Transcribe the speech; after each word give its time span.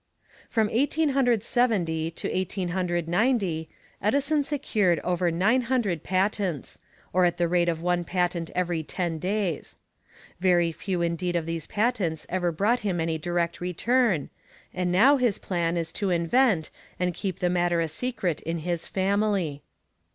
From 0.49 0.67
Eighteen 0.71 1.09
Hundred 1.09 1.43
Seventy 1.43 2.09
to 2.09 2.31
Eighteen 2.35 2.69
Hundred 2.69 3.07
Ninety, 3.07 3.69
Edison 4.01 4.43
secured 4.43 4.99
over 5.01 5.29
nine 5.29 5.61
hundred 5.61 6.01
patents, 6.01 6.79
or 7.13 7.23
at 7.23 7.37
the 7.37 7.47
rate 7.47 7.69
of 7.69 7.83
one 7.83 8.03
patent 8.03 8.49
every 8.55 8.81
ten 8.81 9.19
days. 9.19 9.75
Very 10.39 10.71
few 10.71 11.03
indeed 11.03 11.35
of 11.35 11.45
these 11.45 11.67
patents 11.67 12.25
ever 12.29 12.51
brought 12.51 12.79
him 12.79 12.99
any 12.99 13.19
direct 13.19 13.61
return, 13.61 14.31
and 14.73 14.91
now 14.91 15.17
his 15.17 15.37
plan 15.37 15.77
is 15.77 15.91
to 15.91 16.09
invent 16.09 16.71
and 16.99 17.13
keep 17.13 17.37
the 17.37 17.47
matter 17.51 17.79
a 17.79 17.87
secret 17.87 18.41
in 18.41 18.57
his 18.65 18.87
"family." 18.87 19.61